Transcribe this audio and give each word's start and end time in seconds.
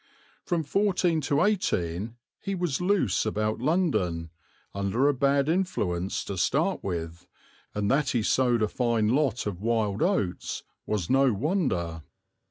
From 0.41 0.63
fourteen 0.63 1.21
to 1.21 1.43
eighteen 1.43 2.15
he 2.41 2.55
was 2.55 2.81
loose 2.81 3.23
about 3.23 3.59
London, 3.59 4.31
under 4.73 5.07
a 5.07 5.13
bad 5.13 5.47
influence 5.47 6.23
to 6.23 6.39
start 6.39 6.83
with, 6.83 7.27
and 7.75 7.91
that 7.91 8.09
he 8.09 8.23
sowed 8.23 8.63
a 8.63 8.67
fine 8.67 9.09
lot 9.09 9.45
of 9.45 9.61
wild 9.61 10.01
oats 10.01 10.63
was 10.87 11.07
no 11.07 11.31
wonder. 11.33 12.01